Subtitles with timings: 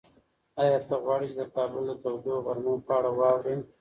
[0.61, 3.55] ایا ته غواړې چې د کابل د تودو غرمو په اړه واورې؟